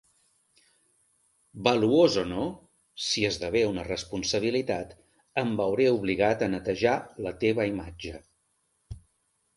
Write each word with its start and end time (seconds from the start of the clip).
Valuós 1.67 2.15
o 2.21 2.23
no, 2.29 2.45
si 3.09 3.27
esdevé 3.29 3.61
una 3.73 3.85
responsabilitat, 3.89 4.97
em 5.45 5.53
veuré 5.63 5.89
obligat 5.99 6.45
a 6.47 6.49
netejar 6.57 6.99
la 7.27 7.37
teva 7.45 7.69
imatge. 7.75 8.17